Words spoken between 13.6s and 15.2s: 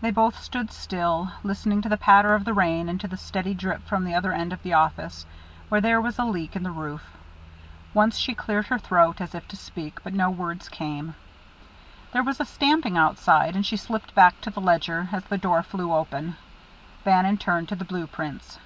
she slipped back to the ledger,